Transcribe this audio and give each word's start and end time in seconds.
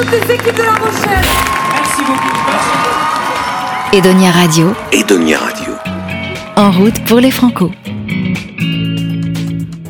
toutes 0.00 0.12
les 0.12 0.34
équipes 0.34 0.56
de 0.56 0.62
La 0.62 0.76
Rochelle. 0.76 1.26
Merci 1.72 2.02
beaucoup. 2.06 2.30
Edonia 3.92 4.30
Radio, 4.30 4.72
Edonia 4.92 5.38
Radio. 5.38 5.74
en 6.56 6.70
route 6.70 7.04
pour 7.04 7.20
les 7.20 7.30
Franco. 7.30 7.70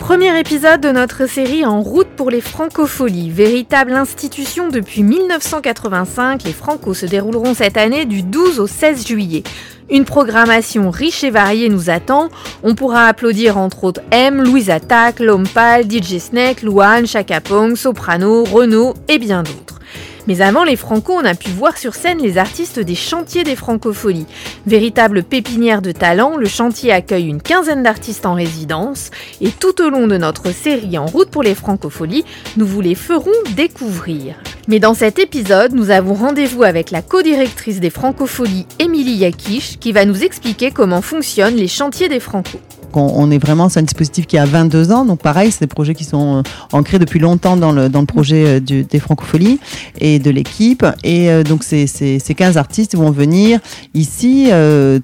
Premier 0.01 0.37
épisode 0.41 0.81
de 0.81 0.91
notre 0.91 1.27
série 1.29 1.65
En 1.65 1.83
route 1.83 2.09
pour 2.17 2.29
les 2.29 2.41
francopholies. 2.41 3.31
Véritable 3.31 3.93
institution 3.93 4.69
depuis 4.69 5.05
1985, 5.05 6.43
les 6.43 6.53
francos 6.55 6.95
se 6.95 7.07
dérouleront 7.07 7.55
cette 7.55 7.77
année 7.77 8.05
du 8.05 8.25
12 8.25 8.59
au 8.59 8.67
16 8.67 9.07
juillet. 9.07 9.45
Une 9.91 10.05
programmation 10.05 10.91
riche 10.91 11.25
et 11.25 11.31
variée 11.31 11.69
nous 11.69 11.91
attend. 11.91 12.29
On 12.63 12.77
pourra 12.77 13.07
applaudir 13.07 13.59
entre 13.59 13.83
autres 13.83 14.03
M, 14.13 14.43
Louise 14.43 14.71
Attack, 14.71 15.19
L'Homme 15.19 15.49
Pâle, 15.49 15.91
DJ 15.91 16.19
Snake, 16.19 16.63
Louane, 16.63 17.09
Chaka 17.09 17.41
Pong, 17.41 17.75
Soprano, 17.75 18.45
Renault 18.45 18.95
et 19.09 19.19
bien 19.19 19.43
d'autres. 19.43 19.81
Mais 20.27 20.41
avant 20.41 20.65
les 20.65 20.77
Franco, 20.77 21.15
on 21.15 21.25
a 21.25 21.35
pu 21.35 21.51
voir 21.51 21.77
sur 21.77 21.95
scène 21.95 22.19
les 22.19 22.39
artistes 22.39 22.79
des 22.79 22.95
chantiers 22.95 23.45
des 23.45 23.57
francopholies. 23.57 24.27
Véritable 24.67 25.23
pépinière 25.23 25.83
de 25.83 25.93
talent, 25.93 26.37
le 26.37 26.47
chantier 26.47 26.93
accueille 26.93 27.27
une 27.27 27.43
quinzaine 27.43 27.83
d'artistes 27.83 28.27
en 28.27 28.35
résidence 28.35 29.11
et 29.41 29.51
tout 29.51 29.81
au 29.83 29.91
long 29.91 30.07
de 30.07 30.17
notre 30.17 30.53
série 30.53 30.99
En 30.99 31.07
route 31.07 31.31
pour 31.31 31.43
les 31.43 31.55
francopholies, 31.55 32.25
nous 32.57 32.67
vous 32.67 32.81
les 32.81 32.95
ferons 32.95 33.31
découvrir. 33.57 34.37
Mais 34.69 34.79
dans 34.79 34.95
cet 34.95 35.19
épisode, 35.19 35.73
nous 35.73 35.91
avons 35.91 36.15
rendez-vous 36.15 36.63
avec 36.63 36.91
la 36.91 37.03
co-directrice 37.03 37.81
des 37.81 37.91
francopholies, 37.91 38.67
Émilie 38.79 39.17
Yakish, 39.17 39.79
qui 39.79 39.93
va 39.93 40.05
nous 40.05 40.23
expliquer 40.23 40.71
comment 40.71 41.03
fonctionnent 41.03 41.57
les 41.57 41.69
chantiers 41.69 42.09
des 42.09 42.21
francos. 42.21 42.61
On, 42.97 43.13
on 43.15 43.31
est 43.31 43.39
vraiment, 43.39 43.69
c'est 43.69 43.81
un 43.81 43.85
dispositif 43.85 44.27
qui 44.27 44.39
a 44.39 44.45
22 44.45 44.93
ans, 44.93 45.05
donc 45.05 45.21
pareil, 45.21 45.51
c'est 45.51 45.61
des 45.61 45.67
projets 45.67 45.95
qui 45.95 46.05
sont 46.05 46.39
euh, 46.39 46.43
ancrés 46.73 46.99
depuis 46.99 47.19
longtemps 47.19 47.57
dans 47.57 47.73
le, 47.73 47.89
dans 47.89 48.01
le 48.01 48.07
projet 48.07 48.61
euh, 48.61 48.61
des 48.61 48.99
francopholies 48.99 49.59
et 49.99 50.19
de 50.19 50.31
l'équipe. 50.31 50.85
Et 51.05 51.31
euh, 51.31 51.43
donc 51.43 51.65
ces, 51.65 51.87
ces, 51.87 52.19
ces 52.19 52.35
15 52.35 52.57
artistes 52.57 52.97
vont 52.97 53.11
venir 53.11 53.61
ici 53.95 54.51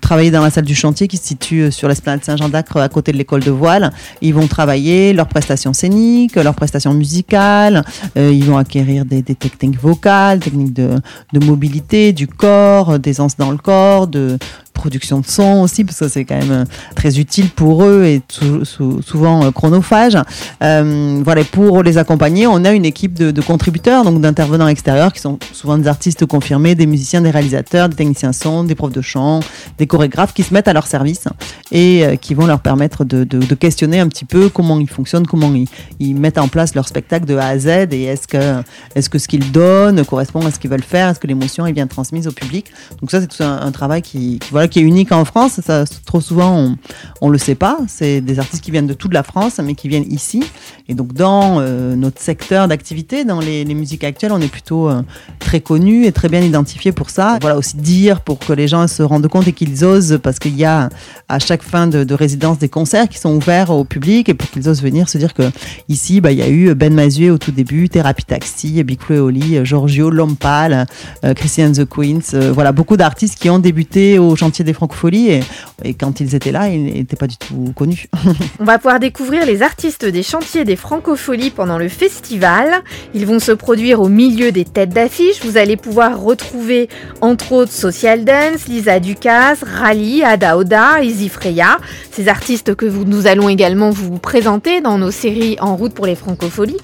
travailler 0.01 0.31
dans 0.31 0.43
la 0.43 0.51
salle 0.51 0.65
du 0.65 0.75
chantier 0.75 1.09
qui 1.09 1.17
se 1.17 1.27
situe 1.27 1.73
sur 1.73 1.89
l'esplanade 1.89 2.25
Saint-Jean 2.25 2.49
d'Acre 2.49 2.79
à 2.79 2.89
côté 2.89 3.13
de 3.13 3.17
l'école 3.17 3.43
de 3.43 3.51
voile. 3.51 3.93
Ils 4.23 4.35
vont 4.35 4.47
travailler 4.47 5.13
leurs 5.13 5.29
prestations 5.29 5.73
scéniques, 5.73 6.37
leurs 6.37 6.55
prestations 6.55 6.95
musicales, 6.95 7.85
ils 8.17 8.45
vont 8.45 8.59
acquérir 8.59 9.05
des, 9.05 9.23
des 9.23 9.35
techniques 9.35 9.81
vocales, 9.81 10.41
techniques 10.41 10.73
de, 10.73 10.91
de 11.33 11.45
mobilité, 11.45 12.13
du 12.13 12.27
corps, 12.27 12.99
des 12.99 13.17
dans 13.39 13.51
le 13.51 13.57
corps, 13.57 14.07
de 14.07 14.39
production 14.77 15.21
de 15.21 15.27
son 15.27 15.63
aussi, 15.63 15.83
parce 15.85 15.99
que 15.99 16.09
c'est 16.09 16.25
quand 16.25 16.39
même 16.39 16.53
euh, 16.53 16.65
très 16.95 17.19
utile 17.19 17.51
pour 17.51 17.85
eux 17.85 18.05
et 18.05 18.23
sou- 18.29 18.65
sou- 18.65 19.03
souvent 19.03 19.45
euh, 19.45 19.51
chronophage. 19.51 20.17
Euh, 20.63 21.21
voilà, 21.25 21.43
pour 21.45 21.83
les 21.83 21.99
accompagner, 21.99 22.47
on 22.47 22.65
a 22.65 22.71
une 22.71 22.85
équipe 22.85 23.15
de, 23.15 23.41
contributeurs, 23.41 24.05
donc 24.05 24.21
d'intervenants 24.21 24.69
extérieurs, 24.69 25.13
qui 25.13 25.21
sont 25.21 25.39
souvent 25.53 25.79
des 25.79 25.89
artistes 25.89 26.27
confirmés, 26.27 26.75
des 26.75 26.87
musiciens, 26.87 27.21
des 27.21 27.31
réalisateurs, 27.31 27.89
des 27.89 27.97
techniciens 27.97 28.33
son, 28.33 28.65
des 28.65 28.75
profs 28.75 28.93
de 28.93 29.01
chant, 29.01 29.41
des 29.79 29.87
chorégraphes, 29.87 30.35
qui 30.35 30.43
se 30.43 30.53
mettent 30.55 30.69
à 30.69 30.73
leur 30.73 30.87
service 30.87 31.25
et 31.73 32.19
qui 32.21 32.35
vont 32.35 32.47
leur 32.47 32.61
permettre 32.61 33.05
de, 33.05 33.25
questionner 33.55 34.01
un 34.01 34.09
petit 34.09 34.25
peu 34.25 34.49
comment 34.49 34.79
ils 34.79 34.89
fonctionnent, 34.89 35.27
comment 35.27 35.53
ils, 35.99 36.15
mettent 36.15 36.39
en 36.39 36.49
place 36.49 36.75
leur 36.75 36.87
spectacle 36.87 37.27
de 37.27 37.37
A 37.37 37.49
à 37.49 37.59
Z, 37.59 37.67
et 37.93 38.05
est-ce 38.05 38.29
que, 38.29 38.63
est-ce 38.95 39.09
que 39.09 39.19
ce 39.19 39.29
qu'ils 39.29 39.51
donnent 39.53 40.05
correspond 40.05 40.45
à 40.47 40.51
ce 40.51 40.59
qu'ils 40.59 40.71
veulent 40.71 40.83
faire, 40.83 41.09
est-ce 41.09 41.21
que 41.21 41.27
l'émotion 41.27 41.67
est 41.67 41.73
bien 41.73 41.87
transmise 41.87 42.27
au 42.27 42.33
public. 42.33 42.67
Donc 43.01 43.11
ça, 43.11 43.21
c'est 43.21 43.29
tout 43.29 43.43
un, 43.43 43.61
un 43.61 43.73
travail 43.73 44.03
qui, 44.03 44.39
qui, 44.39 44.51
voilà, 44.51 44.66
qui 44.69 44.81
est 44.81 44.83
unique 44.83 45.13
en 45.13 45.25
France. 45.25 45.61
Ça, 45.65 45.85
trop 46.05 46.21
souvent, 46.21 46.57
on, 46.57 46.77
on 47.21 47.29
le 47.29 47.39
sait 47.39 47.55
pas. 47.55 47.79
C'est 47.89 48.21
des 48.21 48.39
artistes 48.39 48.63
qui 48.63 48.71
viennent 48.71 48.87
de 48.87 48.95
toute 48.95 49.13
la 49.13 49.23
France, 49.23 49.61
mais 49.63 49.75
qui 49.75 49.89
viennent 49.89 50.11
ici. 50.11 50.43
Et 50.89 50.95
donc, 50.95 51.13
dans 51.13 51.59
euh, 51.59 51.97
notre 51.97 52.21
secteur 52.21 52.69
d'activité, 52.69 53.25
dans 53.25 53.41
les, 53.41 53.65
musiques 53.75 54.05
actuelles, 54.05 54.33
on 54.33 54.41
est 54.41 54.49
plutôt 54.49 54.89
euh, 54.89 55.03
très 55.41 55.61
connu 55.61 56.07
et 56.07 56.13
très 56.13 56.29
bien 56.29 56.41
identifié 56.41 56.93
pour 56.93 57.11
ça. 57.11 57.39
Voilà 57.41 57.57
aussi 57.57 57.77
dire 57.77 58.21
pour 58.21 58.39
que 58.39 58.53
les 58.53 58.69
gens 58.69 58.87
se 58.87 59.03
rendent 59.03 59.27
compte 59.27 59.49
et 59.49 59.53
qu'ils 59.53 59.85
osent, 59.85 60.19
parce 60.23 60.39
qu'il 60.39 60.57
y 60.57 60.65
a 60.65 60.89
à 61.29 61.39
chaque 61.41 61.63
fin 61.63 61.89
de, 61.89 62.05
de 62.05 62.15
résidence 62.15 62.59
des 62.59 62.69
concerts 62.69 63.09
qui 63.09 63.19
sont 63.19 63.35
ouverts 63.35 63.71
au 63.71 63.85
public 63.85 64.29
et 64.29 64.35
pour 64.35 64.49
qu'ils 64.49 64.69
osent 64.69 64.81
venir 64.81 65.09
se 65.09 65.19
dire 65.19 65.35
que 65.35 65.51
ici, 65.89 66.21
bah, 66.21 66.31
il 66.31 66.39
y 66.39 66.43
a 66.43 66.49
eu 66.49 66.75
Ben 66.75 66.95
Mazué 66.95 67.31
au 67.31 67.39
tout 67.39 67.51
début, 67.51 67.89
Thérapie 67.89 68.25
Taxi, 68.25 68.79
et 68.79 69.19
Oli, 69.19 69.65
Giorgio, 69.65 70.11
L'Homme 70.11 70.37
Pâle, 70.37 70.87
euh, 71.25 71.35
Christian 71.35 71.73
the 71.73 71.85
Queens, 71.85 72.39
voilà 72.53 72.73
beaucoup 72.73 72.97
d'artistes 72.97 73.39
qui 73.39 73.51
ont 73.51 73.59
débuté 73.59 74.19
au 74.19 74.37
chantier 74.37 74.56
des 74.65 74.73
Francopholies 74.73 75.41
et, 75.85 75.95
quand 75.95 76.21
ils 76.21 76.35
étaient 76.35 76.53
là, 76.53 76.69
ils 76.69 76.85
n'étaient 76.85 77.17
pas 77.17 77.27
du 77.27 77.37
tout 77.37 77.73
connus. 77.75 78.09
On 78.61 78.65
va 78.65 78.79
pouvoir 78.79 79.01
découvrir 79.01 79.47
les 79.47 79.63
artistes 79.63 80.05
des 80.05 80.23
chantiers 80.23 80.65
des 80.65 80.77
francopholies 80.77 81.51
pendant 81.51 81.79
le 81.79 81.89
festival. 81.89 82.83
Ils 83.15 83.27
vont 83.27 83.39
se 83.39 83.53
produire 83.53 84.01
au 84.01 84.09
milieu 84.09 84.53
des 84.53 84.65
têtes 84.65 84.91
d'affiche. 84.91 85.45
Vous 85.45 85.57
allez 85.57 85.77
pouvoir 85.77 86.21
retrouver 86.21 86.89
entre 87.21 87.53
autres 87.53 87.73
Social 87.73 88.25
Dance, 88.25 88.69
Lisa 88.69 89.01
Ducasse, 89.01 89.63
Rally, 89.63 90.23
Ada 90.23 90.57
Oda, 90.57 91.03
Izzy 91.03 91.29
Freya. 91.29 91.79
Ces 92.11 92.29
artistes 92.29 92.75
que 92.75 92.87
nous 92.87 93.27
allons 93.27 93.49
également 93.49 93.91
vous 93.91 94.19
présenter 94.19 94.81
dans 94.81 94.99
nos 94.99 95.11
séries 95.11 95.57
En 95.61 95.77
route 95.77 95.95
pour 95.95 96.07
les 96.07 96.15
francopholies. 96.15 96.77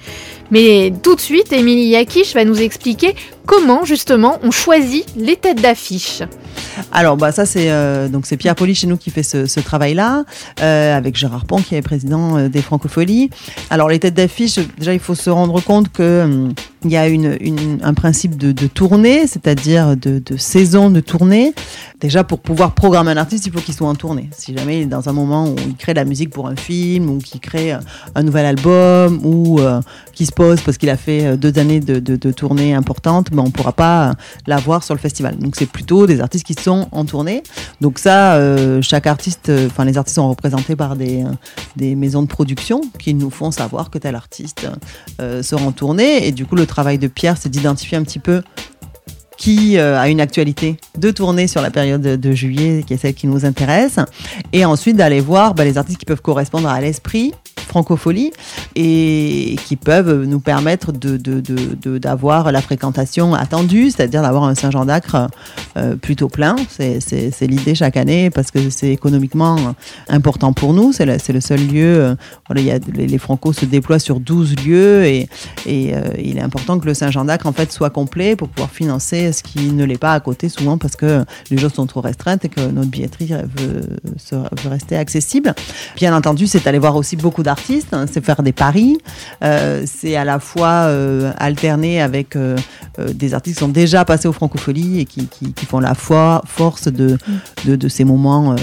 Mais 0.51 0.93
tout 1.03 1.15
de 1.15 1.21
suite, 1.21 1.51
Émilie 1.53 1.89
Yakish 1.89 2.35
va 2.35 2.45
nous 2.45 2.61
expliquer 2.61 3.15
comment 3.47 3.85
justement 3.85 4.39
on 4.43 4.51
choisit 4.51 5.07
les 5.17 5.37
têtes 5.37 5.61
d'affiche. 5.61 6.23
Alors 6.91 7.17
bah 7.17 7.33
ça 7.33 7.47
c'est 7.47 7.71
euh, 7.71 8.09
donc 8.09 8.27
Pierre 8.27 8.55
Poli 8.55 8.75
chez 8.75 8.87
nous 8.87 8.97
qui 8.97 9.11
fait 9.11 9.23
ce, 9.23 9.47
ce 9.47 9.61
travail-là 9.61 10.25
euh, 10.61 10.97
avec 10.97 11.17
Gérard 11.17 11.45
Pont 11.45 11.57
qui 11.57 11.75
est 11.75 11.83
président 11.83 12.37
euh, 12.37 12.49
des 12.49 12.63
Francopholies. 12.63 13.31
Alors 13.71 13.89
les 13.89 13.99
têtes 13.99 14.15
d'affiche 14.15 14.59
déjà 14.79 14.93
il 14.95 15.01
faut 15.01 15.15
se 15.15 15.31
rendre 15.31 15.61
compte 15.63 15.91
que 15.91 16.23
hum, 16.25 16.55
il 16.85 16.91
y 16.91 16.97
a 16.97 17.05
un 17.83 17.95
principe 17.95 18.37
de, 18.37 18.67
tournée, 18.67 19.27
c'est-à-dire 19.27 19.97
de, 19.97 20.21
saison 20.37 20.91
de 20.91 21.01
tournée. 21.01 21.55
Déjà 22.01 22.25
pour 22.25 22.41
pouvoir 22.41 22.75
programmer 22.75 23.13
un 23.13 23.17
artiste, 23.17 23.47
il 23.47 23.53
faut 23.53 23.61
qu'il 23.61 23.75
soit 23.75 23.89
en 23.89 23.95
tournée. 23.95 24.29
Si 24.33 24.57
jamais 24.57 24.81
il 24.81 24.83
est 24.83 24.87
dans 24.87 25.09
un 25.09 25.13
moment 25.13 25.49
où 25.49 25.55
il 25.65 25.77
crée 25.77 25.95
de 25.95 26.01
la 26.01 26.05
musique 26.05 26.31
pour 26.31 26.49
un 26.49 26.57
film 26.57 27.09
ou 27.09 27.19
qu'il 27.19 27.41
crée 27.41 27.73
un 28.15 28.23
nouvel 28.23 28.47
album 28.47 29.21
ou 29.23 29.61
euh, 29.61 29.81
qu'il 30.13 30.27
se 30.27 30.33
pose 30.33 30.61
parce 30.63 30.77
qu'il 30.77 30.91
a 30.91 30.97
fait 30.97 31.37
deux 31.37 31.57
années 31.59 31.79
de, 31.79 32.01
de 32.01 32.33
tournée 32.33 32.75
importante, 32.75 33.32
ben 33.35 33.43
on 33.47 33.51
pourra 33.51 33.73
pas 33.73 34.11
euh, 34.11 34.13
l'avoir 34.47 34.85
sur 34.85 34.95
le 34.95 35.01
festival. 35.01 35.37
Donc 35.39 35.57
c'est 35.57 35.67
plutôt 35.67 36.07
des 36.07 36.21
artistes 36.21 36.47
qui 36.47 36.55
sont 36.55 36.89
en 36.93 37.05
tournée. 37.05 37.43
Donc 37.81 37.99
ça, 37.99 38.35
euh, 38.35 38.81
chaque 38.83 39.07
artiste, 39.07 39.49
euh, 39.49 39.67
enfin 39.67 39.85
les 39.85 39.99
artistes 39.99 40.17
sont 40.17 40.29
représentés 40.29 40.77
par 40.77 40.97
des, 40.97 41.25
euh, 41.25 41.29
des 41.77 41.95
maisons 41.95 42.23
de 42.23 42.29
production 42.29 42.81
qui 42.99 43.15
nous 43.15 43.31
font 43.31 43.51
savoir 43.51 43.91
que 43.91 43.99
tel 43.99 44.15
artiste 44.15 44.69
sera 45.19 45.63
en 45.63 45.73
tournée. 45.73 46.27
Et 46.27 46.33
du 46.33 46.47
coup, 46.47 46.57
le 46.57 46.67
travail 46.67 46.99
de 46.99 47.09
Pierre, 47.09 47.37
c'est 47.39 47.49
d'identifier 47.49 47.97
un 47.99 48.03
petit 48.03 48.19
peu 48.19 48.43
qui 49.39 49.77
a 49.79 50.09
une 50.09 50.21
actualité 50.21 50.77
de 50.97 51.11
tournée 51.11 51.49
sur 51.49 51.63
la 51.63 51.71
période 51.71 52.01
de, 52.01 52.15
de 52.15 52.33
juillet, 52.33 52.85
qui 52.87 52.95
est 52.95 52.97
celle 52.97 53.15
qui 53.15 53.27
nous 53.27 53.45
intéresse, 53.45 53.99
et 54.53 54.65
ensuite 54.65 54.97
d'aller 54.97 55.21
voir 55.21 55.55
bah, 55.55 55.65
les 55.65 55.79
artistes 55.79 55.99
qui 55.99 56.07
peuvent 56.07 56.23
correspondre 56.23 56.69
à 56.69 56.81
l'esprit 56.81 57.33
francophonie 57.73 58.33
et 58.77 59.57
qui 59.67 59.77
peuvent 59.77 60.25
nous 60.25 60.41
permettre 60.41 60.93
de, 60.93 61.17
de- 61.17 61.41
de- 61.41 61.99
d'avoir 61.99 62.53
la 62.53 62.61
fréquentation 62.61 63.33
attendue, 63.35 63.91
c'est-à-dire 63.91 64.21
d'avoir 64.23 64.45
un 64.45 64.55
Saint-Jean 64.55 64.85
d'Acre 64.85 65.29
euh, 65.79 65.97
plutôt 65.97 66.29
plein. 66.29 66.55
C'est, 66.69 67.01
l'idée 67.47 67.75
chaque 67.75 67.97
année 67.97 68.29
parce 68.31 68.51
que 68.51 68.69
c'est 68.69 68.91
économiquement 68.91 69.57
important 70.09 70.53
pour 70.53 70.75
nous. 70.75 70.93
C'est 70.93 71.07
le, 71.07 71.41
seul 71.41 71.61
lieu. 71.67 71.95
euh, 72.05 72.15
y 72.61 72.71
a, 72.71 72.79
les, 72.95 73.07
les 73.07 73.19
Franco 73.19 73.53
se 73.55 73.65
déploient 73.65 73.99
sur 73.99 74.21
12 74.21 74.57
lieux 74.67 75.05
et, 75.07 75.29
euh, 75.67 76.01
il 76.23 76.37
est 76.39 76.43
important 76.43 76.79
que 76.79 76.87
le 76.87 76.95
Saint-Jean 76.95 77.25
d'Acre 77.25 77.47
en 77.47 77.53
fait 77.53 77.73
soit 77.73 77.91
complet 77.91 78.37
pour 78.37 78.49
pouvoir 78.49 78.71
financer 78.71 79.33
ce 79.33 79.43
qui 79.43 79.71
ne 79.73 79.85
l'est 79.85 79.97
pas 79.99 80.13
à 80.13 80.21
côté 80.21 80.49
souvent 80.51 80.77
parce 80.77 80.95
que 80.97 81.25
les 81.51 81.57
choses 81.59 81.73
sont 81.73 81.87
trop 81.87 82.03
restreintes 82.03 82.45
et 82.45 82.49
que 82.51 82.61
notre 82.61 82.91
billetterie 82.91 83.33
veut, 83.57 83.87
veut 84.31 84.69
rester 84.69 84.97
accessible. 84.97 85.55
Bien 85.97 86.15
entendu, 86.15 86.47
c'est 86.47 86.67
aller 86.67 86.79
voir 86.79 86.97
aussi 86.97 87.17
beaucoup 87.17 87.43
d'artistes, 87.43 87.62
hein, 87.93 88.07
c'est 88.11 88.25
faire 88.25 88.43
des 88.43 88.53
paris, 88.53 88.99
euh, 89.43 89.85
c'est 89.87 90.17
à 90.17 90.25
la 90.25 90.39
fois 90.39 90.87
euh, 90.87 91.33
alterner 91.39 92.01
avec 92.01 92.37
euh, 92.37 92.57
des 93.13 93.35
artistes 93.35 93.57
qui 93.57 93.61
sont 93.61 93.69
déjà 93.69 94.05
passés 94.05 94.29
aux 94.29 94.33
francopholies 94.33 95.01
et 95.01 95.05
qui, 95.05 95.29
font 95.67 95.81
la 95.81 95.95
foi, 95.95 96.43
force 96.47 96.89
de, 96.89 97.19
de, 97.65 97.77
de 97.77 97.89
ces 97.89 98.05
moments 98.05 98.55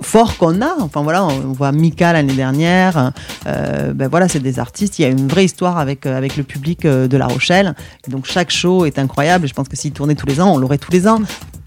forts 0.00 0.36
qu'on 0.36 0.62
a. 0.62 0.74
Enfin 0.80 1.02
voilà, 1.02 1.24
on 1.24 1.52
voit 1.52 1.72
Mika 1.72 2.12
l'année 2.12 2.34
dernière. 2.34 3.12
Ben 3.44 4.08
voilà, 4.08 4.28
c'est 4.28 4.40
des 4.40 4.58
artistes. 4.58 4.98
Il 4.98 5.02
y 5.02 5.04
a 5.04 5.08
une 5.08 5.28
vraie 5.28 5.44
histoire 5.44 5.78
avec 5.78 6.06
avec 6.06 6.36
le 6.36 6.42
public 6.42 6.86
de 6.86 7.16
La 7.16 7.26
Rochelle. 7.26 7.74
Donc 8.08 8.26
chaque 8.26 8.50
show 8.50 8.86
est 8.86 8.98
incroyable. 8.98 9.46
Je 9.46 9.54
pense 9.54 9.68
que 9.68 9.76
s'il 9.76 9.92
tournait 9.92 10.14
tous 10.14 10.26
les 10.26 10.40
ans, 10.40 10.54
on 10.54 10.58
l'aurait 10.58 10.78
tous 10.78 10.92
les 10.92 11.06
ans. 11.06 11.20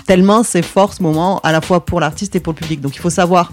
Tellement 0.06 0.44
c'est 0.44 0.62
fort 0.62 0.94
ce 0.94 1.04
moment, 1.04 1.40
à 1.42 1.52
la 1.52 1.62
fois 1.62 1.86
pour 1.86 2.00
l'artiste 2.00 2.36
et 2.36 2.40
pour 2.40 2.54
le 2.54 2.58
public. 2.58 2.82
Donc 2.82 2.96
il 2.96 3.00
faut 3.00 3.10
savoir 3.10 3.52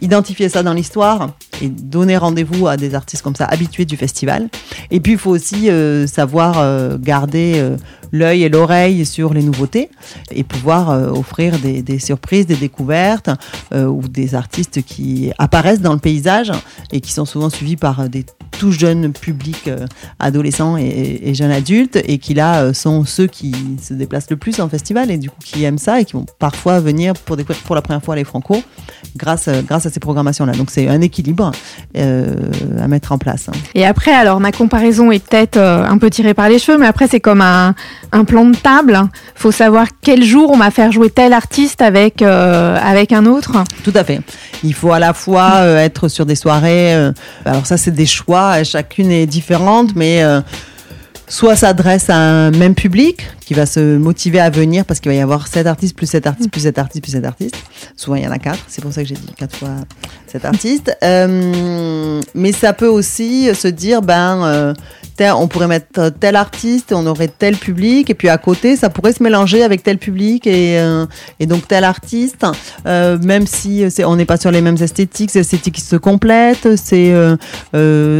identifier 0.00 0.48
ça 0.48 0.62
dans 0.62 0.72
l'histoire 0.72 1.30
et 1.62 1.68
donner 1.68 2.16
rendez-vous 2.16 2.66
à 2.66 2.76
des 2.76 2.94
artistes 2.94 3.22
comme 3.22 3.36
ça 3.36 3.44
habitués 3.46 3.84
du 3.84 3.96
festival. 3.96 4.48
Et 4.90 5.00
puis 5.00 5.12
il 5.12 5.18
faut 5.18 5.30
aussi 5.30 5.70
euh, 5.70 6.06
savoir 6.06 6.58
euh, 6.58 6.96
garder 6.98 7.54
euh, 7.56 7.76
l'œil 8.12 8.42
et 8.44 8.48
l'oreille 8.48 9.04
sur 9.04 9.34
les 9.34 9.42
nouveautés 9.42 9.90
et 10.30 10.44
pouvoir 10.44 10.88
offrir 11.12 11.58
des, 11.58 11.98
surprises, 11.98 12.46
des 12.46 12.56
découvertes 12.56 13.30
ou 13.74 14.00
des 14.08 14.34
artistes 14.34 14.82
qui 14.82 15.30
apparaissent 15.36 15.82
dans 15.82 15.92
le 15.92 15.98
paysage 15.98 16.50
et 16.90 17.00
qui 17.00 17.12
sont 17.12 17.26
souvent 17.26 17.50
suivis 17.50 17.76
par 17.76 18.08
des 18.08 18.24
tout 18.58 18.72
jeune 18.72 19.12
public 19.12 19.70
adolescent 20.18 20.76
et, 20.76 21.20
et, 21.22 21.34
jeunes 21.34 21.50
adultes 21.50 21.96
et 21.96 22.18
qui 22.18 22.34
là 22.34 22.72
sont 22.74 23.04
ceux 23.04 23.26
qui 23.26 23.54
se 23.82 23.94
déplacent 23.94 24.30
le 24.30 24.36
plus 24.36 24.60
en 24.60 24.68
festival 24.68 25.10
et 25.10 25.18
du 25.18 25.30
coup 25.30 25.36
qui 25.44 25.64
aiment 25.64 25.78
ça 25.78 26.00
et 26.00 26.04
qui 26.04 26.14
vont 26.14 26.26
parfois 26.38 26.80
venir 26.80 27.14
pour 27.14 27.36
découvrir 27.36 27.62
pour 27.64 27.74
la 27.74 27.82
première 27.82 28.02
fois 28.02 28.16
les 28.16 28.24
Franco 28.24 28.62
grâce, 29.16 29.48
grâce 29.66 29.86
à 29.86 29.90
ces 29.90 30.00
programmations-là. 30.00 30.52
Donc 30.52 30.70
c'est 30.70 30.88
un 30.88 31.00
équilibre 31.00 31.52
à 31.94 32.88
mettre 32.88 33.12
en 33.12 33.18
place. 33.18 33.48
Hein. 33.48 33.58
Et 33.74 33.86
après, 33.86 34.12
alors 34.12 34.40
ma 34.40 34.52
comparaison 34.52 35.10
est 35.10 35.24
peut-être 35.24 35.58
un 35.58 35.98
peu 35.98 36.10
tirée 36.10 36.34
par 36.34 36.48
les 36.48 36.58
cheveux, 36.58 36.78
mais 36.78 36.86
après 36.86 37.06
c'est 37.08 37.20
comme 37.20 37.40
un, 37.40 37.74
un 38.12 38.24
plan 38.24 38.44
de 38.44 38.56
table. 38.56 38.98
faut 39.34 39.52
savoir 39.52 39.86
quel 40.02 40.24
jour 40.24 40.50
on 40.52 40.56
va 40.56 40.70
faire 40.70 40.92
jouer 40.92 41.10
tel 41.10 41.32
artiste 41.32 41.82
avec, 41.82 42.22
avec 42.22 43.12
un 43.12 43.26
autre. 43.26 43.64
Tout 43.84 43.92
à 43.94 44.04
fait. 44.04 44.20
Il 44.64 44.74
faut 44.74 44.92
à 44.92 44.98
la 44.98 45.12
fois 45.12 45.56
euh, 45.56 45.78
être 45.78 46.08
sur 46.08 46.26
des 46.26 46.34
soirées. 46.34 46.94
Euh, 46.94 47.12
alors 47.44 47.66
ça, 47.66 47.76
c'est 47.76 47.90
des 47.90 48.06
choix. 48.06 48.62
Chacune 48.64 49.10
est 49.10 49.26
différente, 49.26 49.90
mais 49.94 50.22
euh, 50.22 50.40
soit 51.28 51.56
s'adresse 51.56 52.10
à 52.10 52.16
un 52.16 52.50
même 52.50 52.74
public 52.74 53.26
qui 53.44 53.54
va 53.54 53.66
se 53.66 53.96
motiver 53.96 54.40
à 54.40 54.50
venir 54.50 54.84
parce 54.84 55.00
qu'il 55.00 55.10
va 55.10 55.16
y 55.16 55.20
avoir 55.20 55.46
7 55.46 55.66
artistes 55.66 55.96
plus 55.96 56.06
7 56.06 56.26
artistes 56.26 56.50
plus 56.50 56.60
7 56.62 56.78
artistes 56.78 57.02
plus 57.02 57.12
7 57.12 57.24
artistes. 57.24 57.56
Souvent 57.96 58.16
il 58.16 58.24
y 58.24 58.26
en 58.26 58.30
a 58.30 58.38
4, 58.38 58.58
c'est 58.68 58.82
pour 58.82 58.92
ça 58.92 59.02
que 59.02 59.08
j'ai 59.08 59.14
dit 59.14 59.32
4 59.36 59.56
fois 59.56 59.70
7 60.26 60.44
artistes. 60.44 60.96
mais 62.34 62.52
ça 62.52 62.72
peut 62.72 62.88
aussi 62.88 63.54
se 63.54 63.68
dire, 63.68 64.02
ben, 64.02 64.74
on 65.20 65.48
pourrait 65.48 65.66
mettre 65.66 66.10
tel 66.20 66.36
artiste, 66.36 66.92
on 66.92 67.06
aurait 67.06 67.28
tel 67.28 67.56
public, 67.56 68.10
et 68.10 68.14
puis 68.14 68.28
à 68.28 68.38
côté, 68.38 68.76
ça 68.76 68.90
pourrait 68.90 69.12
se 69.12 69.22
mélanger 69.22 69.62
avec 69.62 69.82
tel 69.82 69.98
public 69.98 70.46
et, 70.46 70.78
euh, 70.78 71.06
donc 71.40 71.66
tel 71.66 71.84
artiste, 71.84 72.46
euh, 72.86 73.18
même 73.18 73.46
si 73.46 73.84
on 74.04 74.16
n'est 74.16 74.24
pas 74.24 74.36
sur 74.36 74.50
les 74.50 74.60
mêmes 74.60 74.76
esthétiques, 74.80 75.30
c'est 75.30 75.40
esthétiques 75.40 75.76
qui 75.76 75.80
se 75.80 75.96
complètent, 75.96 76.76
c'est 76.76 77.12
euh, 77.12 77.36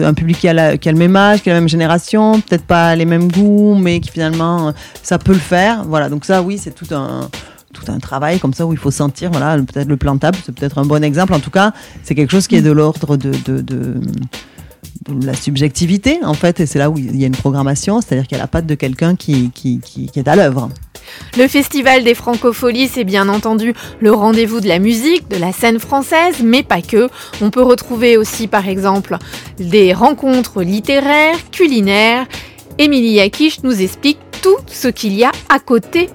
un 0.06 0.14
public 0.14 0.38
qui 0.38 0.48
a, 0.48 0.76
qui 0.76 0.88
a, 0.88 0.92
le 0.92 0.98
même 0.98 1.14
âge, 1.16 1.42
qui 1.42 1.50
a 1.50 1.54
la 1.54 1.60
même 1.60 1.68
génération, 1.68 2.40
peut-être 2.40 2.64
pas 2.64 2.96
les 2.98 3.04
mêmes 3.04 3.30
goûts, 3.30 3.74
mais 3.74 4.00
qui 4.00 4.10
finalement, 4.10 4.72
ça 5.02 5.18
peut 5.18 5.32
le 5.32 5.38
faire. 5.38 5.84
Voilà, 5.84 6.08
donc 6.08 6.24
ça, 6.24 6.42
oui, 6.42 6.58
c'est 6.58 6.74
tout 6.74 6.94
un 6.94 7.28
tout 7.72 7.92
un 7.92 7.98
travail 7.98 8.40
comme 8.40 8.54
ça 8.54 8.66
où 8.66 8.72
il 8.72 8.78
faut 8.78 8.90
sentir, 8.90 9.30
voilà, 9.30 9.56
peut-être 9.58 9.88
le 9.88 9.98
plantable, 9.98 10.38
c'est 10.44 10.54
peut-être 10.54 10.78
un 10.78 10.86
bon 10.86 11.04
exemple. 11.04 11.34
En 11.34 11.38
tout 11.38 11.50
cas, 11.50 11.72
c'est 12.02 12.14
quelque 12.14 12.30
chose 12.30 12.46
qui 12.46 12.56
est 12.56 12.62
de 12.62 12.72
l'ordre 12.72 13.16
de, 13.16 13.30
de 13.46 14.00
la 15.24 15.34
subjectivité, 15.34 16.18
en 16.22 16.34
fait, 16.34 16.60
et 16.60 16.66
c'est 16.66 16.78
là 16.78 16.90
où 16.90 16.98
il 16.98 17.16
y 17.16 17.24
a 17.24 17.26
une 17.26 17.36
programmation, 17.36 18.00
c'est-à-dire 18.00 18.26
qu'il 18.26 18.36
y 18.36 18.40
a 18.40 18.42
la 18.44 18.48
patte 18.48 18.66
de 18.66 18.74
quelqu'un 18.74 19.16
qui, 19.16 19.50
qui, 19.54 20.10
est 20.14 20.28
à 20.28 20.36
l'œuvre. 20.36 20.68
Le 21.36 21.48
Festival 21.48 22.04
des 22.04 22.14
Francopholies, 22.14 22.88
c'est 22.88 23.04
bien 23.04 23.28
entendu 23.28 23.72
le 24.00 24.12
rendez-vous 24.12 24.60
de 24.60 24.68
la 24.68 24.78
musique, 24.78 25.28
de 25.28 25.36
la 25.36 25.52
scène 25.52 25.78
française, 25.78 26.42
mais 26.44 26.62
pas 26.62 26.82
que. 26.82 27.08
On 27.40 27.50
peut 27.50 27.62
retrouver 27.62 28.16
aussi, 28.16 28.46
par 28.46 28.68
exemple, 28.68 29.16
des 29.58 29.94
rencontres 29.94 30.62
littéraires, 30.62 31.38
culinaires. 31.50 32.26
Émilie 32.80 33.14
Yakish 33.14 33.64
nous 33.64 33.82
explique 33.82 34.18
tout 34.40 34.56
ce 34.68 34.86
qu'il 34.86 35.14
y 35.14 35.24
a 35.24 35.32
à 35.48 35.58
côté 35.58 36.08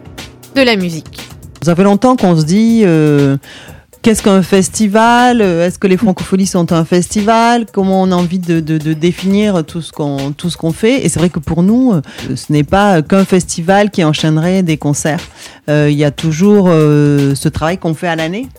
de 0.55 0.61
la 0.61 0.77
musique. 0.77 1.19
Ça 1.61 1.75
fait 1.75 1.83
longtemps 1.83 2.15
qu'on 2.15 2.39
se 2.39 2.45
dit, 2.45 2.83
euh, 2.85 3.35
Qu'est-ce 4.03 4.21
qu'un 4.21 4.43
festival? 4.43 5.39
Est-ce 5.39 5.79
que 5.79 5.87
les 5.87 5.95
francopholies 5.95 6.45
sont 6.45 6.73
un 6.73 6.83
festival? 6.83 7.65
Comment 7.71 8.01
on 8.01 8.11
a 8.11 8.15
envie 8.15 8.37
de, 8.37 8.59
définir 8.59 9.63
tout 9.63 9.81
ce 9.81 9.93
qu'on 9.93 10.33
tout 10.33 10.49
ce 10.49 10.57
qu'on 10.57 10.73
fait? 10.73 11.05
Et 11.05 11.09
c'est 11.09 11.19
vrai 11.19 11.29
que 11.29 11.39
pour 11.39 11.63
nous, 11.63 11.93
ce 12.35 12.51
n'est 12.51 12.65
pas 12.65 13.01
qu'un 13.01 13.23
festival 13.23 13.91
qui 13.91 14.03
enchaînerait 14.03 14.61
des 14.61 14.75
concerts. 14.75 15.21
Euh, 15.69 15.87
il 15.89 15.97
y 15.97 16.03
a 16.03 16.11
toujours 16.11 16.65
euh, 16.67 17.33
ce 17.33 17.47
travail 17.47 17.77
qu'on 17.77 17.93
fait 17.93 18.09
à 18.09 18.17
l'année. 18.17 18.49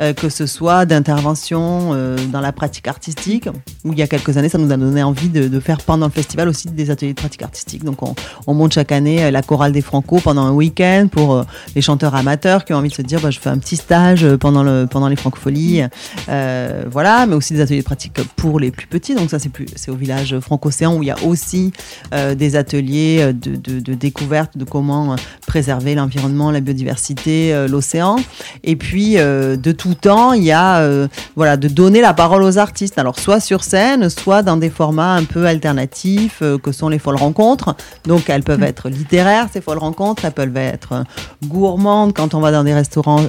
Euh, 0.00 0.14
que 0.14 0.28
ce 0.30 0.46
soit 0.46 0.86
d'intervention 0.86 1.90
euh, 1.92 2.16
dans 2.32 2.40
la 2.40 2.50
pratique 2.50 2.88
artistique, 2.88 3.48
il 3.84 3.96
y 3.96 4.02
a 4.02 4.06
quelques 4.06 4.36
années, 4.38 4.48
ça 4.48 4.56
nous 4.56 4.72
a 4.72 4.76
donné 4.76 5.02
envie 5.02 5.28
de, 5.28 5.60
faire 5.60 5.78
pendant 5.78 6.06
le 6.06 6.12
festival 6.12 6.48
aussi 6.48 6.68
des 6.68 6.90
ateliers 6.90 7.12
de 7.12 7.20
pratique 7.20 7.42
artistique. 7.42 7.84
Donc 7.84 7.98
on, 8.02 8.54
monte 8.54 8.72
chaque 8.72 8.90
année 8.90 9.22
euh, 9.22 9.30
la 9.30 9.42
chorale 9.42 9.70
des 9.70 9.82
Franco 9.82 10.18
pendant 10.18 10.42
un 10.42 10.52
week-end 10.52 11.08
pour 11.10 11.44
les 11.76 11.82
chanteurs 11.82 12.14
amateurs 12.14 12.64
qui 12.64 12.72
ont 12.72 12.78
envie 12.78 12.88
de 12.88 12.94
se 12.94 13.02
dire 13.02 13.20
bah, 13.20 13.30
je 13.30 13.38
fais 13.38 13.50
un 13.50 13.58
petit 13.58 13.76
stage 13.76 14.26
pendant, 14.36 14.62
le, 14.62 14.86
pendant 14.92 15.08
les 15.08 15.16
francopholies. 15.16 15.82
voilà, 16.26 17.26
mais 17.26 17.34
aussi 17.34 17.54
des 17.54 17.60
ateliers 17.60 17.80
de 17.80 17.84
pratique 17.84 18.14
pour 18.36 18.60
les 18.60 18.70
plus 18.70 18.86
petits. 18.86 19.14
Donc 19.14 19.30
ça, 19.30 19.38
c'est, 19.38 19.48
plus, 19.48 19.66
c'est 19.76 19.90
au 19.90 19.96
village 19.96 20.38
franco-océan 20.40 20.96
où 20.96 21.02
il 21.02 21.06
y 21.06 21.10
a 21.10 21.22
aussi 21.24 21.72
des 22.12 22.56
ateliers 22.56 23.32
de, 23.32 23.56
de, 23.56 23.94
découverte 23.94 24.56
de 24.56 24.64
comment 24.64 25.16
préserver 25.46 25.94
l'environnement, 25.94 26.50
la 26.50 26.60
biodiversité, 26.60 27.66
l'océan. 27.68 28.16
Et 28.64 28.76
puis 28.76 29.14
de 29.16 29.72
tout 29.72 29.94
temps, 29.94 30.32
il 30.32 30.44
y 30.44 30.52
a 30.52 30.80
euh, 30.80 31.08
voilà, 31.36 31.56
de 31.56 31.68
donner 31.68 32.00
la 32.00 32.14
parole 32.14 32.42
aux 32.42 32.58
artistes. 32.58 32.98
Alors, 32.98 33.18
soit 33.18 33.40
sur 33.40 33.64
scène, 33.64 34.08
soit 34.10 34.42
dans 34.42 34.56
des 34.56 34.70
formats 34.70 35.14
un 35.14 35.24
peu 35.24 35.46
alternatifs 35.46 36.40
euh, 36.42 36.58
que 36.58 36.72
sont 36.72 36.88
les 36.88 36.98
folles 36.98 37.16
rencontres. 37.16 37.74
Donc, 38.06 38.28
elles 38.28 38.42
peuvent 38.42 38.62
être 38.62 38.88
littéraires, 38.88 39.48
ces 39.52 39.60
folles 39.60 39.78
rencontres. 39.78 40.24
Elles 40.24 40.32
peuvent 40.32 40.56
être 40.56 40.92
euh, 40.92 41.02
gourmandes 41.46 42.12
quand 42.12 42.34
on 42.34 42.40
va 42.40 42.52
dans 42.52 42.64
des 42.64 42.74
restaurants 42.74 43.22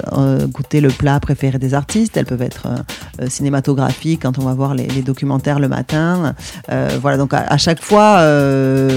goûter 0.46 0.80
le 0.80 0.88
plat 0.88 1.18
préféré 1.20 1.53
des 1.58 1.74
artistes. 1.74 2.16
Elles 2.16 2.26
peuvent 2.26 2.42
être 2.42 2.68
cinématographiques 3.28 4.22
quand 4.22 4.38
on 4.38 4.42
va 4.42 4.54
voir 4.54 4.74
les, 4.74 4.86
documentaires 5.02 5.58
le 5.58 5.68
matin. 5.68 6.34
voilà, 7.00 7.16
donc 7.16 7.32
à, 7.34 7.56
chaque 7.58 7.82
fois, 7.82 8.18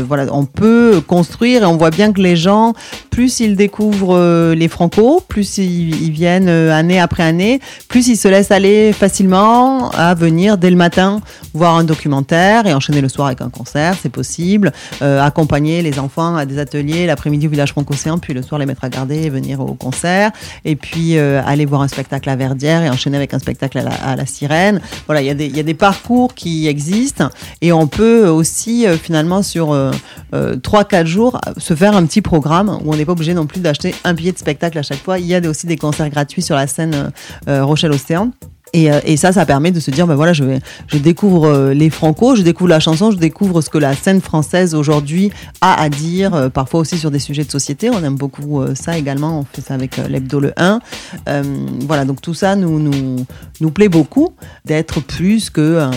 voilà, 0.08 0.26
on 0.32 0.46
peut 0.46 1.02
construire 1.06 1.64
et 1.64 1.66
on 1.66 1.78
voit 1.78 1.90
bien 1.90 2.14
que 2.14 2.22
les 2.22 2.36
gens, 2.36 2.74
plus 3.10 3.40
ils 3.40 3.56
découvrent 3.56 4.54
les 4.54 4.68
Franco, 4.68 5.24
plus 5.28 5.58
ils 5.58 6.12
viennent 6.12 6.50
année 6.50 7.00
après 7.00 7.24
année 7.24 7.60
plus 7.88 8.08
ils 8.08 8.18
se 8.18 8.28
laissent 8.28 8.52
aller 8.52 8.94
facilement 8.94 9.90
à 9.92 10.14
venir 10.14 10.58
dès 10.58 10.70
le 10.70 10.76
matin 10.76 11.22
voir 11.54 11.76
un 11.76 11.84
documentaire 11.84 12.68
et 12.68 12.74
enchaîner 12.74 13.02
le 13.02 13.10
soir 13.10 13.28
avec 13.28 13.42
un 13.42 13.50
concert, 13.50 13.96
c'est 14.00 14.10
possible. 14.10 14.72
Euh, 15.02 15.22
accompagner 15.22 15.82
les 15.82 16.00
enfants 16.00 16.36
à 16.36 16.46
des 16.46 16.60
ateliers 16.60 17.06
l'après-midi 17.06 17.48
au 17.48 17.50
village 17.50 17.72
franco-océan, 17.72 18.20
puis 18.20 18.34
le 18.34 18.42
soir 18.42 18.60
les 18.60 18.66
mettre 18.66 18.84
à 18.84 18.90
garder 18.90 19.24
et 19.24 19.30
venir 19.30 19.60
au 19.60 19.74
concert. 19.74 20.32
Et 20.66 20.76
puis 20.76 21.18
euh, 21.18 21.42
aller 21.46 21.66
voir 21.66 21.82
un 21.82 21.88
spectacle 21.88 22.30
à 22.30 22.36
Et 22.62 22.90
enchaîner 22.90 23.18
avec 23.18 23.34
un 23.34 23.40
spectacle 23.40 23.78
à 23.78 24.16
la, 24.16 24.26
Sirène. 24.26 24.82
Voilà, 25.06 25.22
il 25.22 25.28
y, 25.28 25.60
a 25.60 25.64
des, 25.64 25.74
parcours 25.74 26.34
qui 26.34 26.68
existent 26.68 27.30
et 27.62 27.72
on 27.72 27.88
peut 27.88 28.28
aussi 28.28 28.86
euh, 28.86 28.98
finalement 28.98 29.42
sur 29.44 29.76
3-4 30.34 31.06
jours 31.06 31.40
se 31.58 31.76
faire 31.76 31.96
un 31.96 32.06
petit 32.06 32.22
programme 32.22 32.80
où 32.84 32.94
on 32.94 32.96
n'est 32.96 33.06
pas 33.06 33.12
obligé 33.14 33.34
non 33.34 33.46
plus 33.46 33.62
d'acheter 33.62 33.94
un 34.04 34.14
billet 34.14 34.32
de 34.32 34.38
spectacle 34.38 34.78
à 34.78 34.84
chaque 34.84 35.04
fois. 35.04 35.20
Il 35.20 35.26
y 35.26 35.36
a 35.36 35.42
aussi 35.48 35.68
des 35.68 35.78
concerts 35.78 36.10
gratuits 36.10 36.42
sur 36.42 36.56
la 36.56 36.68
scène 36.68 37.12
euh, 37.48 37.64
Rochelle 37.64 37.92
Océan. 37.92 38.32
Et, 38.74 38.92
euh, 38.92 39.00
et, 39.04 39.18
ça, 39.18 39.32
ça 39.32 39.46
permet 39.46 39.72
de 39.72 39.80
se 39.80 39.92
dire, 39.92 40.08
ben 40.08 40.16
voilà, 40.16 40.34
je, 40.34 40.44
je 40.88 40.98
découvre 40.98 41.48
euh, 41.48 41.74
les 41.74 41.90
Franco, 41.90 42.36
je 42.36 42.42
découvre 42.42 42.70
la 42.70 42.80
chanson, 42.80 43.12
je 43.12 43.18
découvre 43.18 43.62
ce 43.62 43.70
que 43.70 43.78
la 43.78 43.96
scène 43.96 44.22
française 44.22 44.76
aujourd'hui 44.76 45.32
a 45.62 45.82
à 45.82 45.90
dire, 45.90 46.52
parfois 46.52 46.80
aussi 46.82 46.98
sur 46.98 47.12
des 47.12 47.20
sujets 47.20 47.44
de 47.44 47.52
société. 47.52 47.90
On 47.90 48.04
aime 48.04 48.16
beaucoup 48.16 48.64
ça 48.76 48.98
également, 48.98 49.40
on 49.40 49.44
fait 49.44 49.62
ça 49.62 49.74
avec 49.74 49.98
l'hebdo 49.98 50.40
le 50.40 50.54
1. 50.58 50.80
voilà, 51.82 52.06
donc 52.06 52.22
tout 52.22 52.34
ça 52.34 52.56
nous, 52.56 52.80
nous, 52.80 53.26
nous 53.62 53.72
plaît 53.72 53.90
beaucoup 53.90 54.34
d'être 54.66 55.00
plus 55.00 55.50
que 55.50 55.90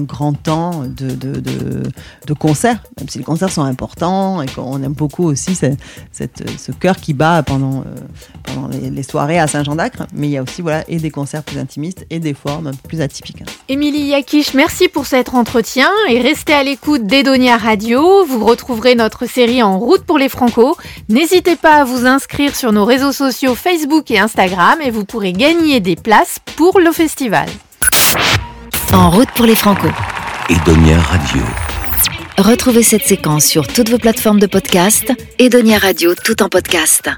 grand 0.00 0.32
temps 0.32 0.84
de, 0.86 1.14
de, 1.14 1.40
de, 1.40 2.34
concerts, 2.34 2.82
même 2.98 3.08
si 3.08 3.18
les 3.18 3.24
concerts 3.24 3.50
sont 3.50 3.62
importants 3.62 4.42
et 4.42 4.46
qu'on 4.46 4.82
aime 4.82 4.92
beaucoup 4.92 5.24
aussi 5.24 5.54
cette, 5.54 5.78
ce 6.58 6.72
cœur 6.72 6.96
qui 6.96 7.12
bat 7.12 7.42
pendant, 7.42 7.80
euh, 7.80 7.84
pendant 8.42 8.68
les, 8.68 9.02
soirées 9.02 9.38
à 9.38 9.46
Saint-Jean 9.46 9.76
d'Acre. 9.76 10.06
Mais 10.14 10.28
il 10.28 10.30
y 10.30 10.36
a 10.38 10.42
aussi 10.42 10.62
voilà, 10.62 10.84
et 10.88 10.96
des 10.96 11.10
concerts 11.10 11.42
plus 11.42 11.58
intimistes 11.58 12.06
et 12.10 12.20
des 12.20 12.34
formes 12.34 12.72
plus 12.88 13.00
atypiques. 13.00 13.44
Émilie 13.68 14.06
Yakish, 14.06 14.54
merci 14.54 14.88
pour 14.88 15.06
cet 15.06 15.34
entretien 15.34 15.90
et 16.08 16.20
restez 16.20 16.54
à 16.54 16.62
l'écoute 16.62 17.06
d'Edonia 17.06 17.56
Radio. 17.56 18.24
Vous 18.24 18.44
retrouverez 18.44 18.94
notre 18.94 19.26
série 19.26 19.62
En 19.62 19.78
route 19.78 20.04
pour 20.04 20.18
les 20.18 20.28
Franco. 20.28 20.76
N'hésitez 21.08 21.56
pas 21.56 21.82
à 21.82 21.84
vous 21.84 22.06
inscrire 22.06 22.56
sur 22.56 22.72
nos 22.72 22.84
réseaux 22.84 23.12
sociaux 23.12 23.54
Facebook 23.54 24.10
et 24.10 24.18
Instagram 24.18 24.78
et 24.82 24.90
vous 24.90 25.04
pourrez 25.04 25.32
gagner 25.32 25.80
des 25.80 25.96
places 25.96 26.38
pour 26.56 26.80
le 26.80 26.92
festival. 26.92 27.48
En 28.92 29.10
route 29.10 29.30
pour 29.34 29.46
les 29.46 29.54
Franco. 29.54 29.88
Edonia 30.50 31.00
Radio. 31.00 31.42
Retrouvez 32.38 32.82
cette 32.82 33.04
séquence 33.04 33.44
sur 33.44 33.66
toutes 33.66 33.88
vos 33.88 33.98
plateformes 33.98 34.38
de 34.38 34.46
podcast. 34.46 35.12
Edonia 35.38 35.78
Radio, 35.78 36.14
tout 36.14 36.42
en 36.42 36.48
podcast. 36.48 37.10